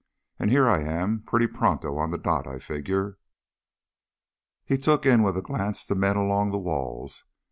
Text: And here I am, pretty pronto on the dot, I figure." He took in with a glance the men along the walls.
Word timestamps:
And 0.39 0.49
here 0.49 0.67
I 0.67 0.81
am, 0.81 1.21
pretty 1.27 1.45
pronto 1.45 1.95
on 1.99 2.09
the 2.09 2.17
dot, 2.17 2.47
I 2.47 2.57
figure." 2.57 3.19
He 4.65 4.79
took 4.79 5.05
in 5.05 5.21
with 5.21 5.37
a 5.37 5.43
glance 5.43 5.85
the 5.85 5.93
men 5.93 6.17
along 6.17 6.49
the 6.49 6.57
walls. 6.57 7.25